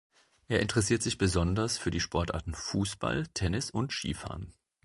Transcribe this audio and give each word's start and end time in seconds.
Er 0.47 0.61
interessiert 0.61 1.03
sich 1.03 1.19
besonders 1.19 1.77
für 1.77 1.91
die 1.91 1.99
Sportarten 1.99 2.55
Fußball, 2.55 3.27
Tennis 3.35 3.69
und 3.69 3.91
Skifahren. 3.91 4.51